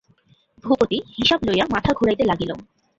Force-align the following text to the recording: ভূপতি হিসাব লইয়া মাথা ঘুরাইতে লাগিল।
ভূপতি 0.63 0.97
হিসাব 1.17 1.39
লইয়া 1.47 1.65
মাথা 1.73 1.91
ঘুরাইতে 1.93 2.23
লাগিল। 2.25 2.51